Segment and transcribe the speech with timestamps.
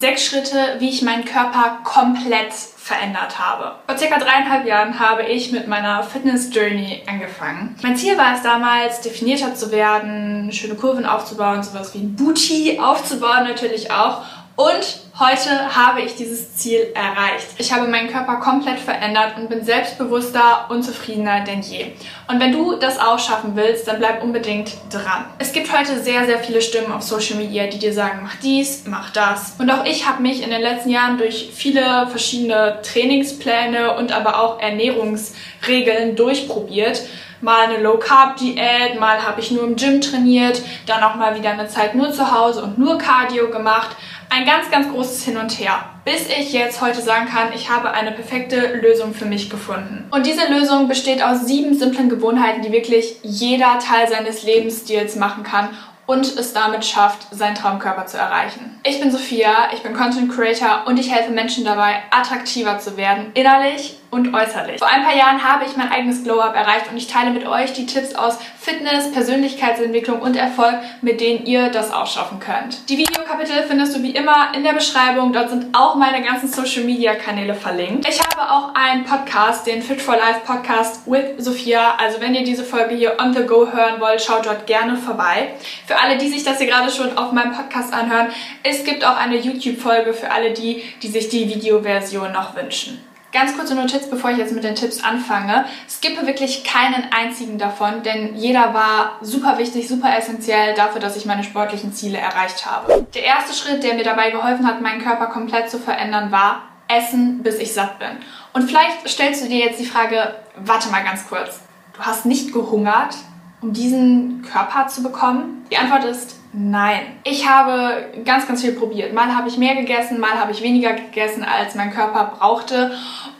[0.00, 3.74] Sechs Schritte, wie ich meinen Körper komplett verändert habe.
[3.88, 7.74] Vor circa dreieinhalb Jahren habe ich mit meiner Fitness-Journey angefangen.
[7.82, 12.78] Mein Ziel war es damals, definierter zu werden, schöne Kurven aufzubauen, sowas wie ein Booty
[12.80, 14.22] aufzubauen natürlich auch
[14.54, 17.48] und heute habe ich dieses Ziel erreicht.
[17.58, 21.86] Ich habe meinen Körper komplett verändert und bin selbstbewusster und zufriedener denn je.
[22.28, 25.24] Und wenn du das auch schaffen willst, dann bleib unbedingt dran.
[25.38, 28.84] Es gibt heute sehr, sehr viele Stimmen auf Social Media, die dir sagen, mach dies,
[28.86, 29.56] mach das.
[29.58, 34.40] Und auch ich habe mich in den letzten Jahren durch viele verschiedene Trainingspläne und aber
[34.40, 37.02] auch Ernährungsregeln durchprobiert
[37.40, 41.38] mal eine Low Carb Diät, mal habe ich nur im Gym trainiert, dann auch mal
[41.38, 43.94] wieder eine Zeit nur zu Hause und nur Cardio gemacht
[44.30, 47.92] ein ganz, ganz großes Hin und Her, bis ich jetzt heute sagen kann, ich habe
[47.92, 50.06] eine perfekte Lösung für mich gefunden.
[50.10, 55.42] Und diese Lösung besteht aus sieben simplen Gewohnheiten, die wirklich jeder Teil seines Lebensstils machen
[55.42, 55.70] kann
[56.08, 58.80] und es damit schafft, seinen Traumkörper zu erreichen.
[58.82, 63.26] Ich bin Sophia, ich bin Content Creator und ich helfe Menschen dabei, attraktiver zu werden,
[63.34, 64.78] innerlich und äußerlich.
[64.78, 67.72] Vor ein paar Jahren habe ich mein eigenes Glow-Up erreicht und ich teile mit euch
[67.72, 72.88] die Tipps aus Fitness, Persönlichkeitsentwicklung und Erfolg, mit denen ihr das auch schaffen könnt.
[72.88, 75.32] Die Videokapitel findest du wie immer in der Beschreibung.
[75.32, 78.08] Dort sind auch meine ganzen Social Media Kanäle verlinkt.
[78.08, 81.94] Ich habe auch einen Podcast, den Fit for Life Podcast with Sophia.
[81.98, 85.54] Also wenn ihr diese Folge hier on the go hören wollt, schaut dort gerne vorbei.
[85.86, 88.28] Für alle, die sich das hier gerade schon auf meinem Podcast anhören,
[88.62, 93.07] es gibt auch eine YouTube-Folge für alle die, die sich die Videoversion noch wünschen.
[93.30, 95.66] Ganz kurze Notiz, bevor ich jetzt mit den Tipps anfange.
[95.86, 101.26] Skippe wirklich keinen einzigen davon, denn jeder war super wichtig, super essentiell dafür, dass ich
[101.26, 103.06] meine sportlichen Ziele erreicht habe.
[103.14, 107.42] Der erste Schritt, der mir dabei geholfen hat, meinen Körper komplett zu verändern, war Essen,
[107.42, 108.08] bis ich satt bin.
[108.54, 111.60] Und vielleicht stellst du dir jetzt die Frage, warte mal ganz kurz,
[111.92, 113.14] du hast nicht gehungert,
[113.60, 115.66] um diesen Körper zu bekommen?
[115.70, 117.00] Die Antwort ist Nein.
[117.24, 119.12] Ich habe ganz, ganz viel probiert.
[119.12, 122.92] Mal habe ich mehr gegessen, mal habe ich weniger gegessen, als mein Körper brauchte.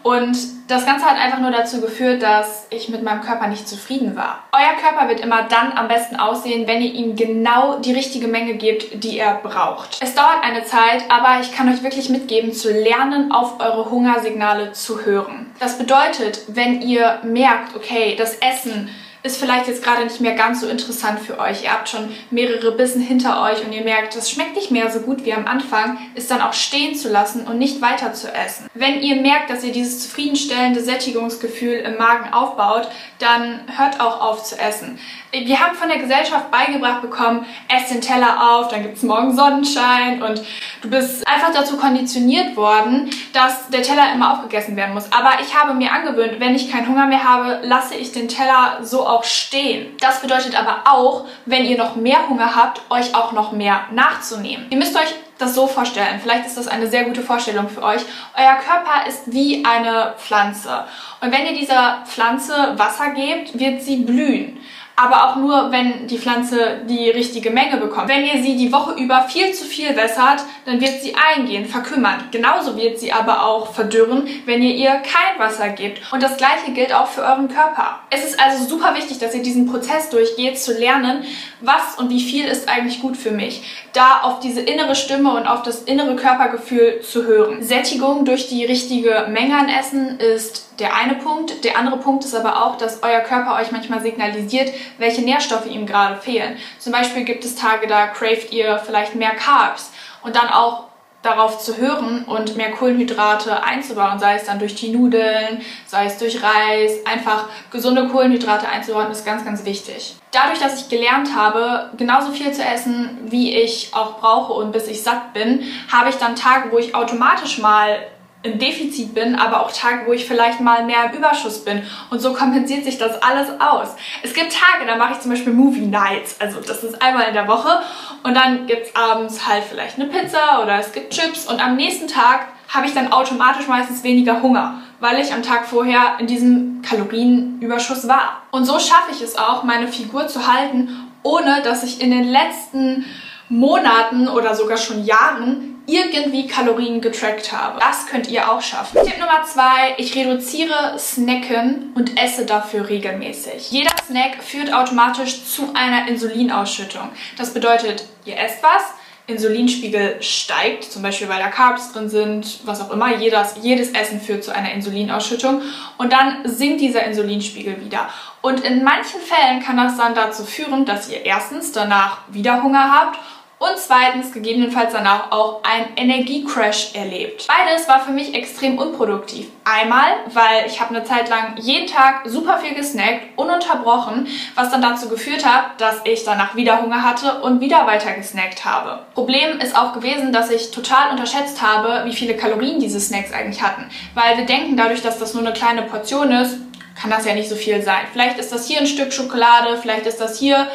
[0.03, 0.37] Und
[0.69, 4.45] das Ganze hat einfach nur dazu geführt, dass ich mit meinem Körper nicht zufrieden war.
[4.53, 8.55] Euer Körper wird immer dann am besten aussehen, wenn ihr ihm genau die richtige Menge
[8.55, 9.98] gebt, die er braucht.
[10.01, 14.73] Es dauert eine Zeit, aber ich kann euch wirklich mitgeben, zu lernen, auf eure Hungersignale
[14.73, 15.52] zu hören.
[15.58, 18.90] Das bedeutet, wenn ihr merkt, okay, das Essen
[19.28, 21.62] ist vielleicht jetzt gerade nicht mehr ganz so interessant für euch.
[21.62, 25.00] Ihr habt schon mehrere Bissen hinter euch und ihr merkt, das schmeckt nicht mehr so
[25.00, 28.70] gut wie am Anfang, ist dann auch stehen zu lassen und nicht weiter zu essen.
[28.72, 34.44] Wenn ihr merkt, dass ihr dieses zufriedenstellende Sättigungsgefühl im Magen aufbaut, dann hört auch auf
[34.44, 34.98] zu essen.
[35.30, 39.36] Wir haben von der Gesellschaft beigebracht bekommen, ess den Teller auf, dann gibt es morgen
[39.36, 40.40] Sonnenschein und
[40.80, 45.12] du bist einfach dazu konditioniert worden, dass der Teller immer aufgegessen werden muss.
[45.12, 48.78] Aber ich habe mir angewöhnt, wenn ich keinen Hunger mehr habe, lasse ich den Teller
[48.80, 49.96] so auch stehen.
[50.01, 54.67] Das bedeutet aber auch, wenn ihr noch mehr Hunger habt, euch auch noch mehr nachzunehmen.
[54.70, 56.20] Ihr müsst euch das so vorstellen.
[56.20, 58.02] Vielleicht ist das eine sehr gute Vorstellung für euch.
[58.36, 60.84] Euer Körper ist wie eine Pflanze.
[61.20, 64.58] Und wenn ihr dieser Pflanze Wasser gebt, wird sie blühen
[65.01, 68.09] aber auch nur, wenn die Pflanze die richtige Menge bekommt.
[68.09, 72.25] Wenn ihr sie die Woche über viel zu viel wässert, dann wird sie eingehen, verkümmern.
[72.33, 76.13] Genauso wird sie aber auch verdürren, wenn ihr ihr kein Wasser gebt.
[76.13, 78.01] Und das gleiche gilt auch für euren Körper.
[78.11, 81.25] Es ist also super wichtig, dass ihr diesen Prozess durchgeht, zu lernen,
[81.61, 83.63] was und wie viel ist eigentlich gut für mich.
[83.92, 87.63] Da auf diese innere Stimme und auf das innere Körpergefühl zu hören.
[87.63, 91.64] Sättigung durch die richtige Menge an Essen ist der eine Punkt.
[91.64, 95.87] Der andere Punkt ist aber auch, dass euer Körper euch manchmal signalisiert, welche Nährstoffe ihm
[95.87, 96.57] gerade fehlen.
[96.79, 100.89] Zum Beispiel gibt es Tage, da craved ihr vielleicht mehr Carbs und dann auch
[101.23, 106.17] darauf zu hören und mehr Kohlenhydrate einzubauen, sei es dann durch die Nudeln, sei es
[106.19, 110.17] durch Reis, einfach gesunde Kohlenhydrate einzubauen, ist ganz, ganz wichtig.
[110.31, 114.87] Dadurch, dass ich gelernt habe, genauso viel zu essen, wie ich auch brauche und bis
[114.87, 117.99] ich satt bin, habe ich dann Tage, wo ich automatisch mal
[118.43, 121.83] im Defizit bin, aber auch Tage, wo ich vielleicht mal mehr im Überschuss bin.
[122.11, 123.97] Und so kompensiert sich das alles aus.
[124.23, 126.41] Es gibt Tage, da mache ich zum Beispiel Movie Nights.
[126.41, 127.81] Also das ist einmal in der Woche.
[128.23, 131.47] Und dann gibt es abends halt vielleicht eine Pizza oder es gibt Chips.
[131.47, 135.67] Und am nächsten Tag habe ich dann automatisch meistens weniger Hunger, weil ich am Tag
[135.67, 138.43] vorher in diesem Kalorienüberschuss war.
[138.52, 142.29] Und so schaffe ich es auch, meine Figur zu halten, ohne dass ich in den
[142.29, 143.05] letzten
[143.49, 147.81] Monaten oder sogar schon Jahren irgendwie Kalorien getrackt habe.
[147.81, 148.99] Das könnt ihr auch schaffen.
[149.05, 153.70] Tipp Nummer zwei, ich reduziere Snacken und esse dafür regelmäßig.
[153.70, 157.08] Jeder Snack führt automatisch zu einer Insulinausschüttung.
[157.38, 158.82] Das bedeutet, ihr esst was,
[159.29, 163.14] Insulinspiegel steigt, zum Beispiel weil da Carbs drin sind, was auch immer.
[163.19, 165.61] Jedes, jedes Essen führt zu einer Insulinausschüttung
[165.99, 168.08] und dann sinkt dieser Insulinspiegel wieder.
[168.41, 172.91] Und in manchen Fällen kann das dann dazu führen, dass ihr erstens danach wieder Hunger
[172.91, 173.19] habt
[173.58, 177.46] und zweitens gegebenenfalls danach auch ein Energiecrash erlebt.
[177.49, 179.49] Beides war für mich extrem unproduktiv.
[179.64, 184.82] Einmal, weil ich habe eine Zeit lang jeden Tag super viel gesnackt, ununterbrochen, was dann
[184.82, 189.00] dazu geführt hat, dass ich danach wieder Hunger hatte und wieder weiter gesnackt habe.
[189.14, 193.62] Problem ist auch gewesen, dass ich total unterschätzt habe, wie viele Kalorien diese Snacks eigentlich
[193.62, 193.90] hatten.
[194.14, 196.58] Weil wir denken dadurch, dass das nur eine kleine Portion ist,
[197.00, 198.06] kann das ja nicht so viel sein.
[198.12, 200.66] Vielleicht ist das hier ein Stück Schokolade, vielleicht ist das hier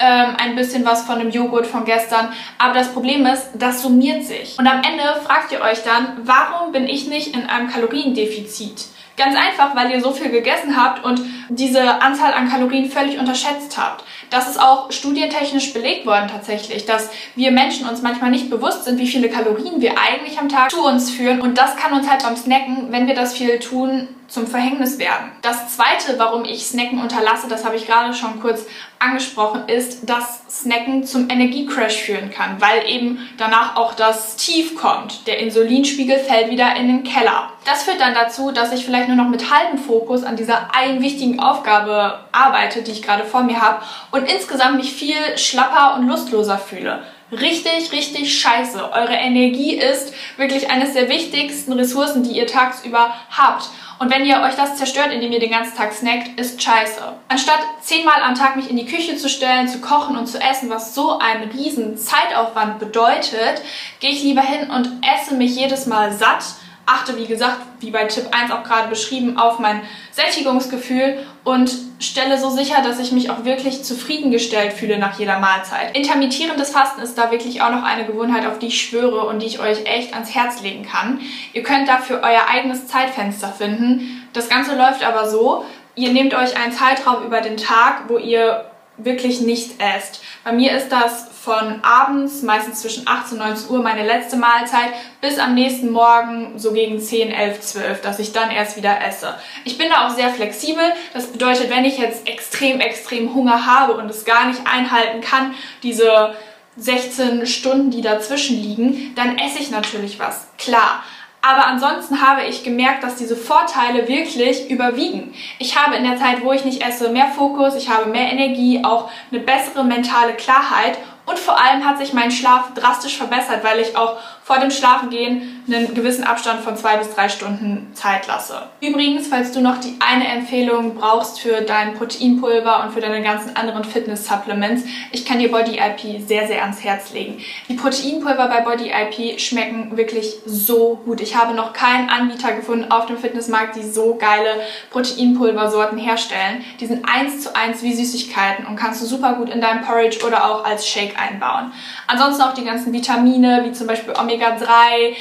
[0.00, 2.32] ähm, ein bisschen was von dem Joghurt von gestern.
[2.58, 4.58] Aber das Problem ist, das summiert sich.
[4.58, 8.86] Und am Ende fragt ihr euch dann, warum bin ich nicht in einem Kaloriendefizit?
[9.16, 11.20] Ganz einfach, weil ihr so viel gegessen habt und
[11.50, 14.02] diese Anzahl an Kalorien völlig unterschätzt habt.
[14.30, 18.98] Das ist auch studientechnisch belegt worden tatsächlich, dass wir Menschen uns manchmal nicht bewusst sind,
[18.98, 21.42] wie viele Kalorien wir eigentlich am Tag zu uns führen.
[21.42, 25.32] Und das kann uns halt beim Snacken, wenn wir das viel tun, zum Verhängnis werden.
[25.42, 28.64] Das zweite, warum ich Snacken unterlasse, das habe ich gerade schon kurz
[29.00, 35.26] angesprochen, ist, dass Snacken zum Energiecrash führen kann, weil eben danach auch das Tief kommt.
[35.26, 37.50] Der Insulinspiegel fällt wieder in den Keller.
[37.64, 41.02] Das führt dann dazu, dass ich vielleicht nur noch mit halbem Fokus an dieser einen
[41.02, 43.82] wichtigen Aufgabe arbeite, die ich gerade vor mir habe
[44.12, 48.92] und insgesamt mich viel schlapper und lustloser fühle richtig, richtig scheiße.
[48.92, 53.70] Eure Energie ist wirklich eines der wichtigsten Ressourcen, die ihr tagsüber habt.
[54.00, 57.02] Und wenn ihr euch das zerstört, indem ihr den ganzen Tag snackt, ist scheiße.
[57.28, 60.70] Anstatt zehnmal am Tag mich in die Küche zu stellen, zu kochen und zu essen,
[60.70, 63.60] was so einen riesen Zeitaufwand bedeutet,
[64.00, 66.44] gehe ich lieber hin und esse mich jedes Mal satt
[66.90, 69.82] achte, wie gesagt, wie bei Tipp 1 auch gerade beschrieben, auf mein
[70.12, 71.70] Sättigungsgefühl und
[72.00, 75.96] stelle so sicher, dass ich mich auch wirklich zufriedengestellt fühle nach jeder Mahlzeit.
[75.96, 79.46] Intermittierendes Fasten ist da wirklich auch noch eine Gewohnheit, auf die ich schwöre und die
[79.46, 81.20] ich euch echt ans Herz legen kann.
[81.52, 84.26] Ihr könnt dafür euer eigenes Zeitfenster finden.
[84.32, 85.64] Das Ganze läuft aber so,
[85.94, 88.69] ihr nehmt euch einen Zeitraum über den Tag, wo ihr
[89.04, 90.22] wirklich nicht esst.
[90.44, 94.90] Bei mir ist das von abends, meistens zwischen 18 und 19 Uhr, meine letzte Mahlzeit,
[95.20, 99.34] bis am nächsten Morgen so gegen 10, 11, 12, dass ich dann erst wieder esse.
[99.64, 100.84] Ich bin da auch sehr flexibel.
[101.14, 105.54] Das bedeutet, wenn ich jetzt extrem, extrem Hunger habe und es gar nicht einhalten kann,
[105.82, 106.34] diese
[106.76, 110.48] 16 Stunden, die dazwischen liegen, dann esse ich natürlich was.
[110.58, 111.02] Klar.
[111.42, 115.34] Aber ansonsten habe ich gemerkt, dass diese Vorteile wirklich überwiegen.
[115.58, 118.84] Ich habe in der Zeit, wo ich nicht esse, mehr Fokus, ich habe mehr Energie,
[118.84, 120.98] auch eine bessere mentale Klarheit
[121.30, 124.16] und vor allem hat sich mein Schlaf drastisch verbessert, weil ich auch
[124.50, 128.62] vor dem Schlafengehen einen gewissen Abstand von zwei bis drei Stunden Zeit lasse.
[128.80, 133.54] Übrigens, falls du noch die eine Empfehlung brauchst für dein Proteinpulver und für deine ganzen
[133.54, 134.82] anderen Fitness-Supplements,
[135.12, 137.38] ich kann dir Body IP sehr, sehr ans Herz legen.
[137.68, 141.20] Die Proteinpulver bei Body IP schmecken wirklich so gut.
[141.20, 144.60] Ich habe noch keinen Anbieter gefunden auf dem Fitnessmarkt, die so geile
[144.90, 146.64] Proteinpulversorten herstellen.
[146.80, 150.26] Die sind eins zu eins wie Süßigkeiten und kannst du super gut in deinem Porridge
[150.26, 151.72] oder auch als Shake einbauen.
[152.06, 155.14] Ansonsten auch die ganzen Vitamine, wie zum Beispiel Omega-3,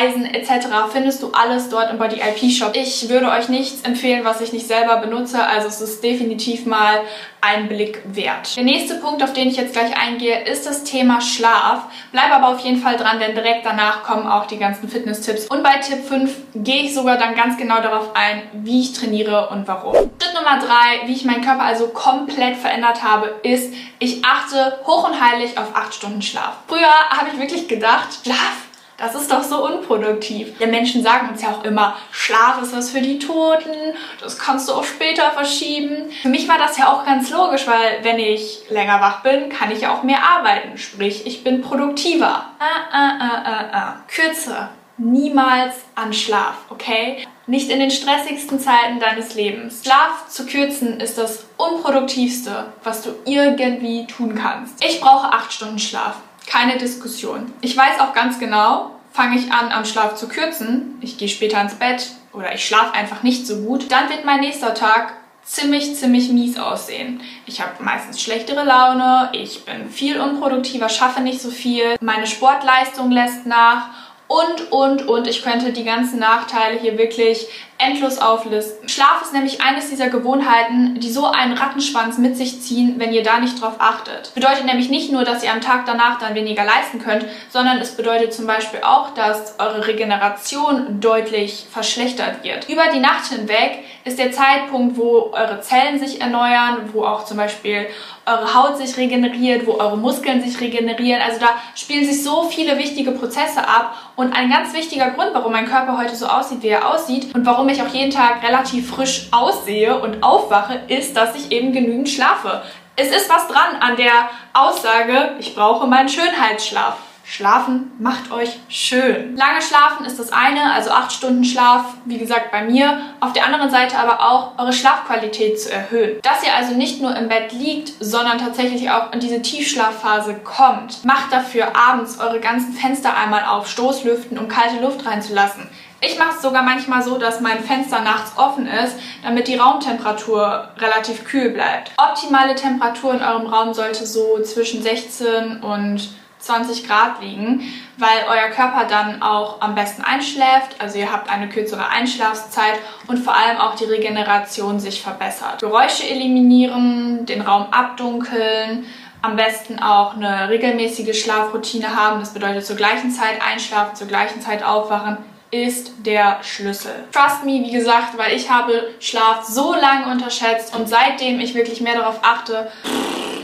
[0.00, 0.66] Eisen etc.
[0.92, 2.72] findest du alles dort im Body IP Shop.
[2.74, 7.00] Ich würde euch nichts empfehlen, was ich nicht selber benutze, also es ist definitiv mal
[7.40, 8.56] ein Blick wert.
[8.56, 11.84] Der nächste Punkt, auf den ich jetzt gleich eingehe, ist das Thema Schlaf.
[12.10, 15.46] Bleib aber auf jeden Fall dran, denn direkt danach kommen auch die ganzen Fitness-Tipps.
[15.46, 19.48] Und bei Tipp 5 gehe ich sogar dann ganz genau darauf ein, wie ich trainiere
[19.50, 19.94] und warum.
[19.94, 25.08] Schritt Nummer 3, wie ich meinen Körper also komplett verändert habe, ist, ich achte hoch
[25.08, 26.58] und heilig auf 8 Stunden Schlaf.
[26.68, 28.62] Früher habe ich wirklich gedacht, Schlaf
[28.98, 30.56] das ist doch so unproduktiv.
[30.56, 34.70] Der Menschen sagen uns ja auch immer, Schlaf ist was für die Toten, das kannst
[34.70, 36.10] du auch später verschieben.
[36.22, 39.70] Für mich war das ja auch ganz logisch, weil wenn ich länger wach bin, kann
[39.70, 40.78] ich ja auch mehr arbeiten.
[40.78, 42.46] Sprich, ich bin produktiver.
[42.58, 43.96] Ah, ah, ah, ah, ah.
[44.08, 44.70] Kürze.
[44.96, 47.25] Niemals an Schlaf, okay?
[47.48, 49.82] Nicht in den stressigsten Zeiten deines Lebens.
[49.84, 54.84] Schlaf zu kürzen ist das unproduktivste, was du irgendwie tun kannst.
[54.84, 56.16] Ich brauche acht Stunden Schlaf.
[56.48, 57.52] Keine Diskussion.
[57.60, 61.60] Ich weiß auch ganz genau, fange ich an, am Schlaf zu kürzen, ich gehe später
[61.60, 65.94] ins Bett oder ich schlafe einfach nicht so gut, dann wird mein nächster Tag ziemlich,
[65.94, 67.20] ziemlich mies aussehen.
[67.46, 73.10] Ich habe meistens schlechtere Laune, ich bin viel unproduktiver, schaffe nicht so viel, meine Sportleistung
[73.10, 73.88] lässt nach
[74.28, 75.26] und, und, und.
[75.26, 77.46] Ich könnte die ganzen Nachteile hier wirklich
[77.78, 78.88] endlos auflisten.
[78.88, 83.22] Schlaf ist nämlich eines dieser Gewohnheiten, die so einen Rattenschwanz mit sich ziehen, wenn ihr
[83.22, 84.32] da nicht drauf achtet.
[84.34, 87.96] Bedeutet nämlich nicht nur, dass ihr am Tag danach dann weniger leisten könnt, sondern es
[87.96, 92.68] bedeutet zum Beispiel auch, dass eure Regeneration deutlich verschlechtert wird.
[92.68, 97.36] Über die Nacht hinweg ist der Zeitpunkt, wo eure Zellen sich erneuern, wo auch zum
[97.36, 97.86] Beispiel
[98.24, 101.22] eure Haut sich regeneriert, wo eure Muskeln sich regenerieren.
[101.22, 105.52] Also da spielen sich so viele wichtige Prozesse ab und ein ganz wichtiger Grund, warum
[105.52, 108.90] mein Körper heute so aussieht, wie er aussieht und warum ich auch jeden Tag relativ
[108.90, 112.62] frisch aussehe und aufwache, ist, dass ich eben genügend schlafe.
[112.96, 116.96] Es ist was dran an der Aussage, ich brauche meinen Schönheitsschlaf.
[117.28, 119.36] Schlafen macht euch schön.
[119.36, 123.00] Lange schlafen ist das eine, also 8 Stunden Schlaf, wie gesagt bei mir.
[123.18, 126.20] Auf der anderen Seite aber auch eure Schlafqualität zu erhöhen.
[126.22, 131.04] Dass ihr also nicht nur im Bett liegt, sondern tatsächlich auch in diese Tiefschlafphase kommt.
[131.04, 135.68] Macht dafür abends eure ganzen Fenster einmal auf, Stoßlüften, um kalte Luft reinzulassen.
[136.00, 140.68] Ich mache es sogar manchmal so, dass mein Fenster nachts offen ist, damit die Raumtemperatur
[140.78, 141.92] relativ kühl bleibt.
[141.96, 147.62] Optimale Temperatur in eurem Raum sollte so zwischen 16 und 20 Grad liegen,
[147.96, 150.76] weil euer Körper dann auch am besten einschläft.
[150.78, 155.60] Also ihr habt eine kürzere Einschlafszeit und vor allem auch die Regeneration sich verbessert.
[155.60, 158.84] Geräusche eliminieren, den Raum abdunkeln,
[159.22, 162.20] am besten auch eine regelmäßige Schlafroutine haben.
[162.20, 165.16] Das bedeutet zur gleichen Zeit einschlafen, zur gleichen Zeit aufwachen
[165.50, 167.04] ist der Schlüssel.
[167.12, 171.80] Trust me, wie gesagt, weil ich habe Schlaf so lange unterschätzt und seitdem ich wirklich
[171.80, 172.70] mehr darauf achte,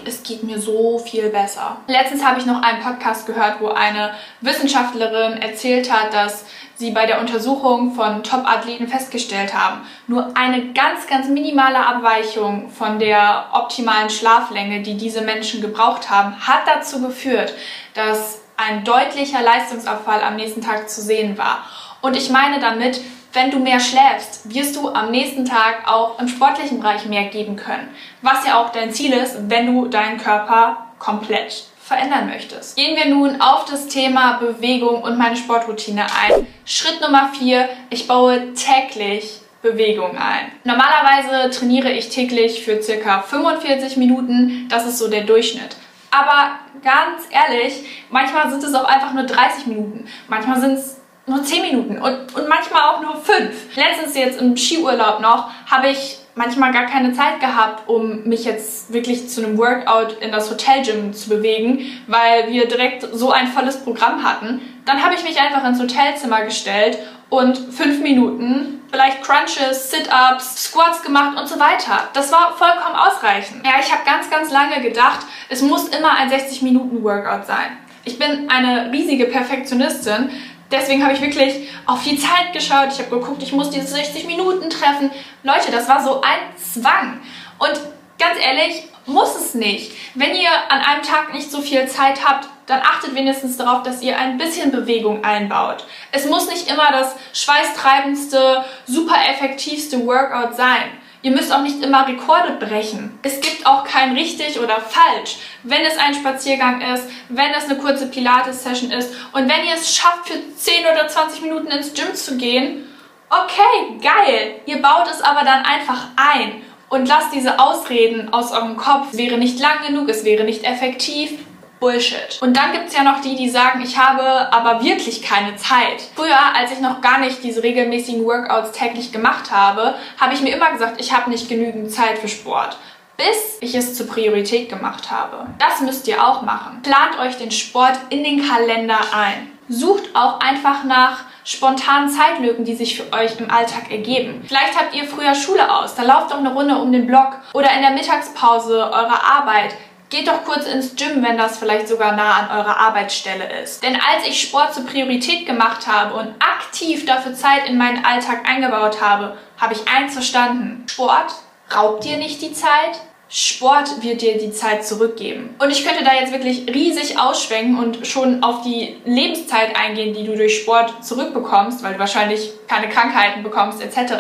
[0.05, 1.77] es geht mir so viel besser.
[1.87, 6.45] Letztens habe ich noch einen Podcast gehört, wo eine Wissenschaftlerin erzählt hat, dass
[6.75, 12.99] sie bei der Untersuchung von Top-Athleten festgestellt haben, nur eine ganz, ganz minimale Abweichung von
[12.99, 17.55] der optimalen Schlaflänge, die diese Menschen gebraucht haben, hat dazu geführt,
[17.95, 21.65] dass ein deutlicher Leistungsabfall am nächsten Tag zu sehen war.
[22.03, 23.01] Und ich meine damit,
[23.33, 27.57] wenn du mehr schläfst, wirst du am nächsten Tag auch im sportlichen Bereich mehr geben
[27.57, 27.89] können.
[28.21, 32.77] Was ja auch dein Ziel ist, wenn du deinen Körper komplett verändern möchtest.
[32.77, 36.47] Gehen wir nun auf das Thema Bewegung und meine Sportroutine ein.
[36.65, 40.53] Schritt Nummer 4, ich baue täglich Bewegung ein.
[40.65, 45.77] Normalerweise trainiere ich täglich für circa 45 Minuten, das ist so der Durchschnitt.
[46.11, 51.43] Aber ganz ehrlich, manchmal sind es auch einfach nur 30 Minuten, manchmal sind es nur
[51.43, 53.77] 10 Minuten und, und manchmal auch nur 5.
[53.77, 58.93] Letztens jetzt im Skiurlaub noch habe ich manchmal gar keine Zeit gehabt, um mich jetzt
[58.93, 63.79] wirklich zu einem Workout in das Hotelgym zu bewegen, weil wir direkt so ein volles
[63.85, 64.61] Programm hatten.
[64.85, 66.99] Dann habe ich mich einfach ins Hotelzimmer gestellt
[67.29, 72.09] und fünf Minuten vielleicht Crunches, Sit-Ups, Squats gemacht und so weiter.
[72.13, 73.65] Das war vollkommen ausreichend.
[73.65, 77.79] Ja, ich habe ganz, ganz lange gedacht, es muss immer ein 60-Minuten-Workout sein.
[78.05, 80.31] Ich bin eine riesige Perfektionistin,
[80.73, 82.89] Deswegen habe ich wirklich auf die Zeit geschaut.
[82.93, 85.11] Ich habe geguckt, ich muss diese 60 Minuten treffen.
[85.43, 87.21] Leute, das war so ein Zwang.
[87.59, 87.81] Und
[88.19, 89.93] ganz ehrlich, muss es nicht.
[90.15, 94.03] Wenn ihr an einem Tag nicht so viel Zeit habt, dann achtet wenigstens darauf, dass
[94.03, 95.85] ihr ein bisschen Bewegung einbaut.
[96.13, 101.02] Es muss nicht immer das schweißtreibendste, super effektivste Workout sein.
[101.25, 103.19] Ihr müsst auch nicht immer Rekorde brechen.
[103.23, 105.37] Es gibt auch kein richtig oder falsch.
[105.63, 109.95] Wenn es ein Spaziergang ist, wenn es eine kurze Pilates-Session ist und wenn ihr es
[109.95, 112.89] schafft, für 10 oder 20 Minuten ins Gym zu gehen,
[113.31, 114.61] okay, geil.
[114.67, 119.13] Ihr baut es aber dann einfach ein und lasst diese Ausreden aus eurem Kopf.
[119.13, 121.39] Es wäre nicht lang genug, es wäre nicht effektiv.
[121.83, 122.39] Bullshit.
[122.41, 124.23] Und dann gibt es ja noch die, die sagen, ich habe
[124.53, 126.01] aber wirklich keine Zeit.
[126.15, 130.55] Früher, als ich noch gar nicht diese regelmäßigen Workouts täglich gemacht habe, habe ich mir
[130.55, 132.79] immer gesagt, ich habe nicht genügend Zeit für Sport
[133.15, 135.47] bis ich es zur Priorität gemacht habe.
[135.59, 136.83] Das müsst ihr auch machen.
[136.83, 139.53] Plant euch den Sport in den Kalender ein.
[139.69, 144.45] Sucht auch einfach nach spontanen Zeitlücken, die sich für euch im Alltag ergeben.
[144.47, 147.73] Vielleicht habt ihr früher Schule aus, dann lauft doch eine Runde um den Block oder
[147.75, 149.75] in der Mittagspause eurer Arbeit
[150.13, 153.83] Geht doch kurz ins Gym, wenn das vielleicht sogar nah an eurer Arbeitsstelle ist.
[153.83, 158.47] Denn als ich Sport zur Priorität gemacht habe und aktiv dafür Zeit in meinen Alltag
[158.47, 160.85] eingebaut habe, habe ich eins verstanden.
[160.87, 161.33] Sport
[161.75, 163.01] raubt dir nicht die Zeit,
[163.31, 165.55] Sport wird dir die Zeit zurückgeben.
[165.59, 170.27] Und ich könnte da jetzt wirklich riesig ausschwenken und schon auf die Lebenszeit eingehen, die
[170.27, 174.13] du durch Sport zurückbekommst, weil du wahrscheinlich keine Krankheiten bekommst etc.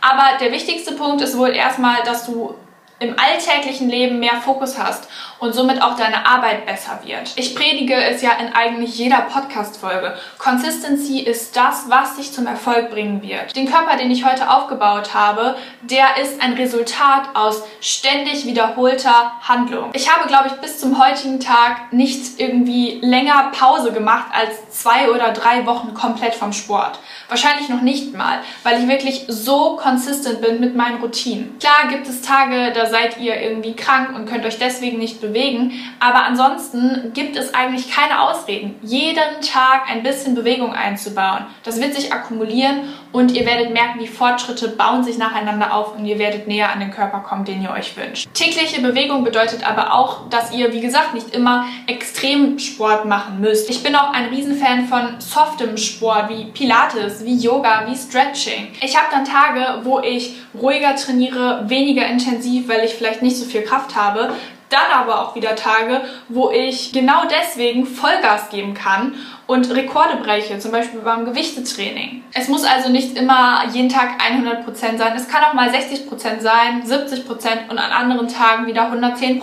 [0.00, 2.54] Aber der wichtigste Punkt ist wohl erstmal, dass du
[3.00, 7.32] im alltäglichen Leben mehr Fokus hast und somit auch deine Arbeit besser wird.
[7.36, 10.16] Ich predige es ja in eigentlich jeder Podcast-Folge.
[10.38, 13.54] Consistency ist das, was dich zum Erfolg bringen wird.
[13.54, 19.90] Den Körper, den ich heute aufgebaut habe, der ist ein Resultat aus ständig wiederholter Handlung.
[19.92, 25.10] Ich habe, glaube ich, bis zum heutigen Tag nicht irgendwie länger Pause gemacht als zwei
[25.10, 26.98] oder drei Wochen komplett vom Sport.
[27.28, 31.58] Wahrscheinlich noch nicht mal, weil ich wirklich so konsistent bin mit meinen Routinen.
[31.58, 35.72] Klar gibt es Tage, da seid ihr irgendwie krank und könnt euch deswegen nicht bewegen,
[36.00, 38.76] aber ansonsten gibt es eigentlich keine Ausreden.
[38.82, 41.46] Jeden Tag ein bisschen Bewegung einzubauen.
[41.64, 46.04] Das wird sich akkumulieren und ihr werdet merken, die Fortschritte bauen sich nacheinander auf und
[46.04, 48.28] ihr werdet näher an den Körper kommen, den ihr euch wünscht.
[48.34, 53.70] Tägliche Bewegung bedeutet aber auch, dass ihr, wie gesagt, nicht immer Extremsport machen müsst.
[53.70, 58.68] Ich bin auch ein Riesenfan von softem Sport wie Pilates, wie Yoga, wie Stretching.
[58.80, 63.44] Ich habe dann Tage, wo ich ruhiger trainiere, weniger intensiv, weil ich vielleicht nicht so
[63.44, 64.32] viel Kraft habe.
[64.70, 69.14] Dann aber auch wieder Tage, wo ich genau deswegen Vollgas geben kann
[69.46, 72.22] und Rekorde breche, zum Beispiel beim Gewichtetraining.
[72.34, 75.16] Es muss also nicht immer jeden Tag 100% sein.
[75.16, 79.40] Es kann auch mal 60% sein, 70% und an anderen Tagen wieder 110%.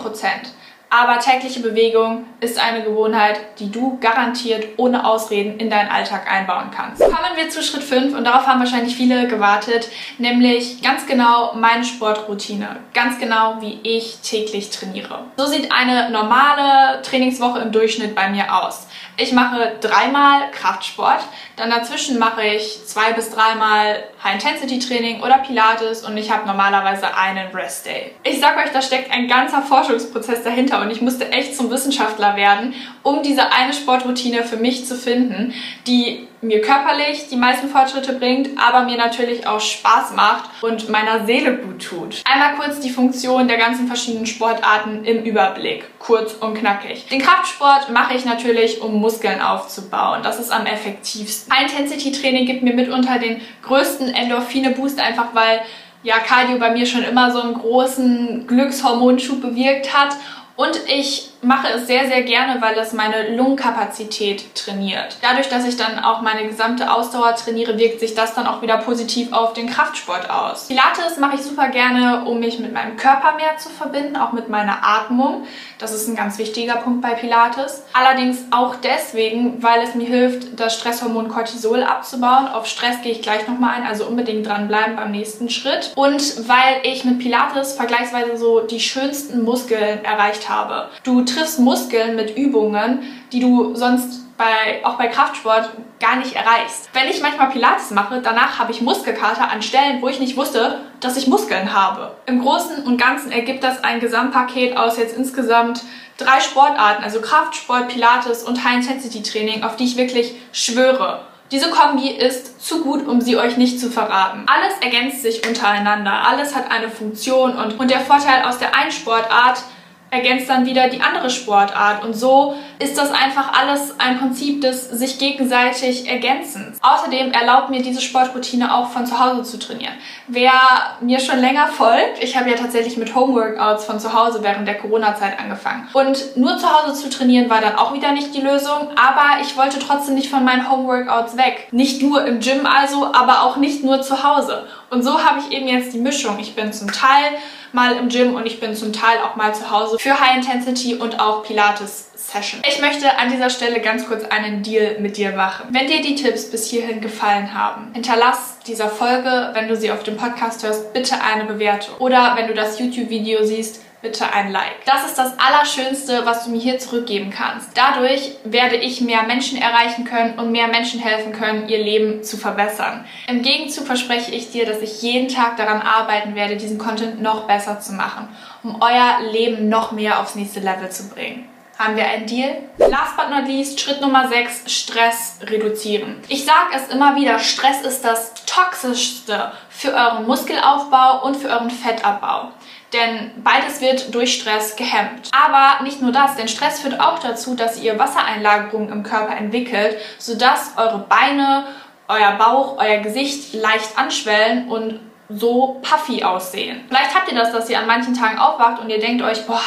[0.88, 6.70] Aber tägliche Bewegung ist eine Gewohnheit, die du garantiert ohne Ausreden in deinen Alltag einbauen
[6.74, 7.02] kannst.
[7.02, 9.88] Kommen wir zu Schritt 5 und darauf haben wahrscheinlich viele gewartet,
[10.18, 12.76] nämlich ganz genau meine Sportroutine.
[12.94, 15.24] Ganz genau, wie ich täglich trainiere.
[15.36, 18.86] So sieht eine normale Trainingswoche im Durchschnitt bei mir aus.
[19.16, 21.20] Ich mache dreimal Kraftsport,
[21.56, 27.54] dann dazwischen mache ich zwei bis dreimal High-Intensity-Training oder Pilates und ich habe normalerweise einen
[27.54, 28.12] Rest-Day.
[28.24, 32.36] Ich sag euch, da steckt ein ganzer Forschungsprozess dahinter und ich musste echt zum Wissenschaftler
[32.36, 35.54] werden, um diese eine Sportroutine für mich zu finden,
[35.86, 41.26] die mir körperlich die meisten Fortschritte bringt, aber mir natürlich auch Spaß macht und meiner
[41.26, 42.22] Seele gut tut.
[42.30, 47.08] Einmal kurz die Funktion der ganzen verschiedenen Sportarten im Überblick, kurz und knackig.
[47.08, 50.20] Den Kraftsport mache ich natürlich, um Muskeln aufzubauen.
[50.22, 51.45] Das ist am effektivsten.
[51.50, 55.60] High-Intensity-Training gibt mir mitunter den größten Endorphine-Boost, einfach weil
[56.02, 60.16] ja Cardio bei mir schon immer so einen großen Glückshormonschub bewirkt hat.
[60.56, 65.16] Und ich mache es sehr, sehr gerne, weil es meine Lungenkapazität trainiert.
[65.22, 68.78] Dadurch, dass ich dann auch meine gesamte Ausdauer trainiere, wirkt sich das dann auch wieder
[68.78, 70.68] positiv auf den Kraftsport aus.
[70.68, 74.48] Pilates mache ich super gerne, um mich mit meinem Körper mehr zu verbinden, auch mit
[74.48, 75.46] meiner Atmung.
[75.78, 77.84] Das ist ein ganz wichtiger Punkt bei Pilates.
[77.92, 82.48] Allerdings auch deswegen, weil es mir hilft, das Stresshormon Cortisol abzubauen.
[82.48, 85.92] Auf Stress gehe ich gleich nochmal ein, also unbedingt dranbleiben beim nächsten Schritt.
[85.94, 90.88] Und weil ich mit Pilates vergleichsweise so die schönsten Muskeln erreicht habe.
[91.02, 93.02] Du triffst Muskeln mit Übungen,
[93.32, 96.90] die du sonst bei, auch bei Kraftsport gar nicht erreichst.
[96.92, 100.80] Wenn ich manchmal Pilates mache, danach habe ich Muskelkater an Stellen, wo ich nicht wusste,
[101.00, 102.16] dass ich Muskeln habe.
[102.26, 105.82] Im Großen und Ganzen ergibt das ein Gesamtpaket aus jetzt insgesamt
[106.18, 111.20] drei Sportarten, also Kraftsport, Pilates und High-Intensity-Training, auf die ich wirklich schwöre.
[111.52, 114.46] Diese Kombi ist zu gut, um sie euch nicht zu verraten.
[114.46, 118.90] Alles ergänzt sich untereinander, alles hat eine Funktion und, und der Vorteil aus der einen
[118.90, 119.62] Sportart
[120.10, 122.04] ergänzt dann wieder die andere Sportart.
[122.04, 126.78] Und so ist das einfach alles ein Prinzip des sich gegenseitig Ergänzens.
[126.82, 129.94] Außerdem erlaubt mir diese Sportroutine auch von zu Hause zu trainieren.
[130.28, 130.52] Wer
[131.00, 134.78] mir schon länger folgt, ich habe ja tatsächlich mit Homeworkouts von zu Hause während der
[134.78, 135.88] Corona-Zeit angefangen.
[135.92, 139.56] Und nur zu Hause zu trainieren war dann auch wieder nicht die Lösung, aber ich
[139.56, 141.68] wollte trotzdem nicht von meinen Homeworkouts weg.
[141.72, 144.66] Nicht nur im Gym also, aber auch nicht nur zu Hause.
[144.90, 146.38] Und so habe ich eben jetzt die Mischung.
[146.38, 147.32] Ich bin zum Teil
[147.72, 150.94] mal im Gym und ich bin zum Teil auch mal zu Hause für High Intensity
[150.94, 152.62] und auch Pilates Session.
[152.66, 155.68] Ich möchte an dieser Stelle ganz kurz einen Deal mit dir machen.
[155.70, 160.02] Wenn dir die Tipps bis hierhin gefallen haben, hinterlass dieser Folge, wenn du sie auf
[160.02, 161.96] dem Podcast hörst, bitte eine Bewertung.
[161.98, 164.84] Oder wenn du das YouTube-Video siehst, bitte ein Like.
[164.84, 167.70] Das ist das Allerschönste, was du mir hier zurückgeben kannst.
[167.74, 172.36] Dadurch werde ich mehr Menschen erreichen können und mehr Menschen helfen können, ihr Leben zu
[172.36, 173.04] verbessern.
[173.28, 177.46] Im Gegenzug verspreche ich dir, dass ich jeden Tag daran arbeiten werde, diesen Content noch
[177.46, 178.28] besser zu machen,
[178.62, 181.48] um euer Leben noch mehr aufs nächste Level zu bringen.
[181.78, 182.56] Haben wir einen Deal?
[182.78, 186.22] Last but not least, Schritt Nummer 6, Stress reduzieren.
[186.28, 191.70] Ich sage es immer wieder, Stress ist das Toxischste für euren Muskelaufbau und für euren
[191.70, 192.50] Fettabbau.
[192.94, 195.30] Denn beides wird durch Stress gehemmt.
[195.36, 199.98] Aber nicht nur das, denn Stress führt auch dazu, dass ihr Wassereinlagerungen im Körper entwickelt,
[200.18, 201.66] sodass eure Beine,
[202.08, 206.84] euer Bauch, euer Gesicht leicht anschwellen und so puffy aussehen.
[206.88, 209.60] Vielleicht habt ihr das, dass ihr an manchen Tagen aufwacht und ihr denkt euch, boah,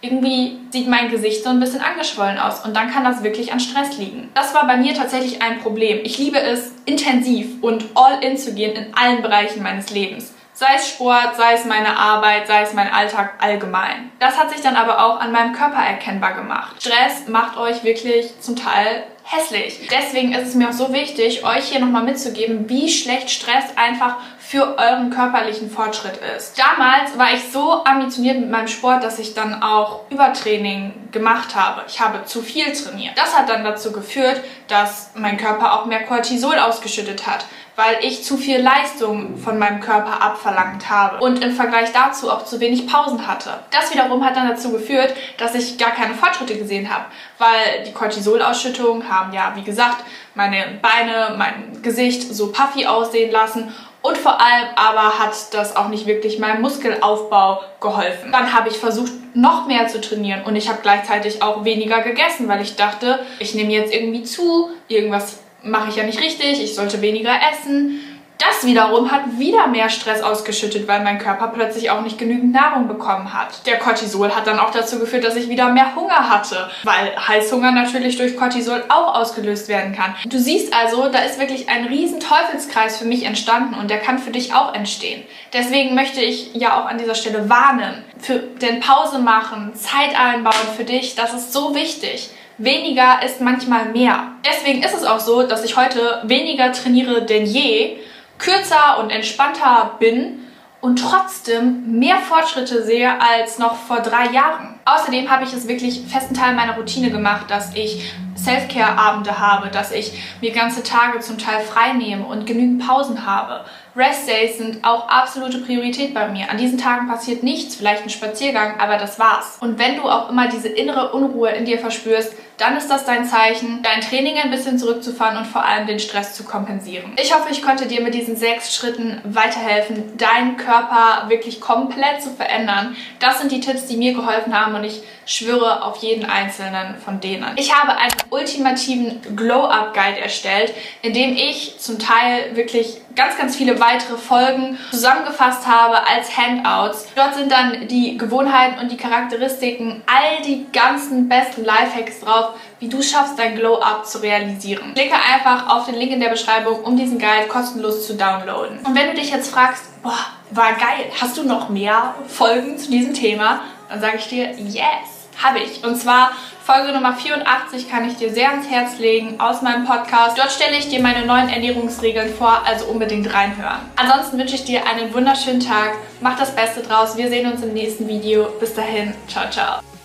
[0.00, 3.60] irgendwie sieht mein Gesicht so ein bisschen angeschwollen aus und dann kann das wirklich an
[3.60, 4.30] Stress liegen.
[4.34, 6.00] Das war bei mir tatsächlich ein Problem.
[6.04, 10.34] Ich liebe es, intensiv und all in zu gehen in allen Bereichen meines Lebens.
[10.52, 14.10] Sei es Sport, sei es meine Arbeit, sei es mein Alltag allgemein.
[14.20, 16.76] Das hat sich dann aber auch an meinem Körper erkennbar gemacht.
[16.80, 19.88] Stress macht euch wirklich zum Teil hässlich.
[19.90, 24.16] Deswegen ist es mir auch so wichtig, euch hier nochmal mitzugeben, wie schlecht Stress einfach
[24.38, 26.56] für euren körperlichen Fortschritt ist.
[26.56, 31.82] Damals war ich so ambitioniert mit meinem Sport, dass ich dann auch Übertraining gemacht habe.
[31.88, 33.18] Ich habe zu viel trainiert.
[33.18, 38.22] Das hat dann dazu geführt, dass mein Körper auch mehr Cortisol ausgeschüttet hat, weil ich
[38.22, 42.86] zu viel Leistung von meinem Körper abverlangt habe und im Vergleich dazu auch zu wenig
[42.86, 43.58] Pausen hatte.
[43.72, 47.06] Das wiederum hat dann dazu geführt, dass ich gar keine Fortschritte gesehen habe,
[47.38, 53.74] weil die Cortisolausschüttungen haben ja, wie gesagt, meine Beine, mein Gesicht so puffy aussehen lassen
[54.02, 58.30] und vor allem aber hat das auch nicht wirklich meinem Muskelaufbau geholfen.
[58.30, 62.48] Dann habe ich versucht, noch mehr zu trainieren und ich habe gleichzeitig auch weniger gegessen,
[62.48, 66.74] weil ich dachte, ich nehme jetzt irgendwie zu, irgendwas mache ich ja nicht richtig, ich
[66.74, 68.00] sollte weniger essen.
[68.38, 72.86] Das wiederum hat wieder mehr Stress ausgeschüttet, weil mein Körper plötzlich auch nicht genügend Nahrung
[72.86, 73.66] bekommen hat.
[73.66, 77.72] Der Cortisol hat dann auch dazu geführt, dass ich wieder mehr Hunger hatte, weil Heißhunger
[77.72, 80.14] natürlich durch Cortisol auch ausgelöst werden kann.
[80.26, 84.18] Du siehst also, da ist wirklich ein riesen Teufelskreis für mich entstanden und der kann
[84.18, 85.22] für dich auch entstehen.
[85.52, 90.54] Deswegen möchte ich ja auch an dieser Stelle warnen, für den Pause machen, Zeit einbauen
[90.76, 92.30] für dich, das ist so wichtig.
[92.58, 94.32] Weniger ist manchmal mehr.
[94.46, 97.98] Deswegen ist es auch so, dass ich heute weniger trainiere denn je
[98.38, 100.40] kürzer und entspannter bin
[100.80, 104.78] und trotzdem mehr Fortschritte sehe als noch vor drei Jahren.
[104.84, 108.12] Außerdem habe ich es wirklich festen Teil meiner Routine gemacht, dass ich
[108.46, 113.64] Self-Care-Abende habe, dass ich mir ganze Tage zum Teil frei nehme und genügend Pausen habe.
[113.96, 116.50] Rest-Days sind auch absolute Priorität bei mir.
[116.50, 119.56] An diesen Tagen passiert nichts, vielleicht ein Spaziergang, aber das war's.
[119.60, 123.24] Und wenn du auch immer diese innere Unruhe in dir verspürst, dann ist das dein
[123.24, 127.12] Zeichen, dein Training ein bisschen zurückzufahren und vor allem den Stress zu kompensieren.
[127.20, 132.30] Ich hoffe, ich konnte dir mit diesen sechs Schritten weiterhelfen, deinen Körper wirklich komplett zu
[132.30, 132.96] verändern.
[133.18, 137.20] Das sind die Tipps, die mir geholfen haben und ich schwöre auf jeden einzelnen von
[137.20, 137.52] denen.
[137.56, 140.72] Ich habe einen ultimativen Glow-Up-Guide erstellt,
[141.02, 147.08] in dem ich zum Teil wirklich ganz, ganz viele weitere Folgen zusammengefasst habe als Handouts.
[147.16, 152.88] Dort sind dann die Gewohnheiten und die Charakteristiken, all die ganzen besten Lifehacks drauf, wie
[152.88, 154.92] du schaffst, dein Glow-Up zu realisieren.
[154.94, 158.80] Klicke einfach auf den Link in der Beschreibung, um diesen Guide kostenlos zu downloaden.
[158.84, 160.18] Und wenn du dich jetzt fragst, boah,
[160.50, 163.60] war geil, hast du noch mehr Folgen zu diesem Thema?
[163.88, 165.15] Dann sage ich dir, yes!
[165.42, 165.84] Habe ich.
[165.84, 166.30] Und zwar
[166.64, 170.36] Folge Nummer 84 kann ich dir sehr ans Herz legen aus meinem Podcast.
[170.36, 173.82] Dort stelle ich dir meine neuen Ernährungsregeln vor, also unbedingt reinhören.
[173.94, 175.92] Ansonsten wünsche ich dir einen wunderschönen Tag.
[176.20, 177.16] Mach das Beste draus.
[177.16, 178.48] Wir sehen uns im nächsten Video.
[178.58, 179.14] Bis dahin.
[179.28, 179.95] Ciao, ciao.